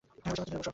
সবাই 0.03 0.19
সবাইকে 0.19 0.49
ধরে 0.51 0.59
বসো। 0.59 0.69